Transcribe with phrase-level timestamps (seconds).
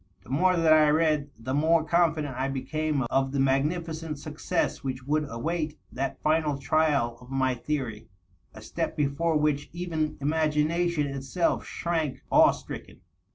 [0.23, 5.03] The more that I read, the more confident I became of the magnificent success wliich
[5.05, 8.09] would await that final trial of my theory—
[8.55, 13.01] a step before which even inu^nation itself shrank awe stricken.